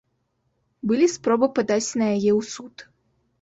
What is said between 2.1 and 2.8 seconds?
яе ў суд.